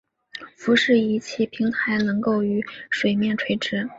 [0.57, 3.87] 浮式仪器平台能够与水面垂直。